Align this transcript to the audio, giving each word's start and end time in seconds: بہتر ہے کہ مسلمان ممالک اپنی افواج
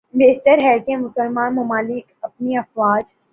بہتر 0.13 0.63
ہے 0.63 0.77
کہ 0.79 0.97
مسلمان 0.97 1.55
ممالک 1.55 2.11
اپنی 2.21 2.57
افواج 2.57 3.13